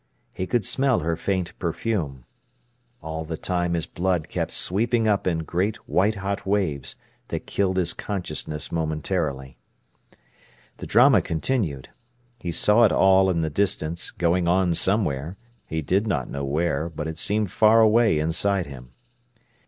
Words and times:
He 0.33 0.47
could 0.47 0.65
smell 0.65 1.01
her 1.01 1.15
faint 1.15 1.53
perfume. 1.59 2.25
All 3.03 3.23
the 3.23 3.37
time 3.37 3.75
his 3.75 3.85
blood 3.85 4.29
kept 4.29 4.49
sweeping 4.51 5.07
up 5.07 5.27
in 5.27 5.43
great 5.43 5.75
white 5.87 6.15
hot 6.15 6.43
waves 6.43 6.95
that 7.27 7.45
killed 7.45 7.77
his 7.77 7.93
consciousness 7.93 8.71
momentarily. 8.71 9.57
The 10.77 10.87
drama 10.87 11.21
continued. 11.21 11.89
He 12.39 12.51
saw 12.51 12.83
it 12.85 12.91
all 12.91 13.29
in 13.29 13.41
the 13.41 13.51
distance, 13.51 14.09
going 14.09 14.47
on 14.47 14.73
somewhere; 14.73 15.37
he 15.67 15.83
did 15.83 16.07
not 16.07 16.27
know 16.27 16.45
where, 16.45 16.89
but 16.89 17.05
it 17.07 17.19
seemed 17.19 17.51
far 17.51 17.79
away 17.79 18.17
inside 18.17 18.65
him. 18.65 18.93